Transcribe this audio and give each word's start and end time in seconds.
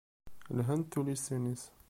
Lhant 0.57 0.89
tullisin-is. 0.91 1.63